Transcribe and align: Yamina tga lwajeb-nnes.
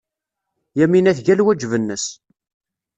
Yamina 0.79 1.11
tga 1.17 1.33
lwajeb-nnes. 1.39 2.05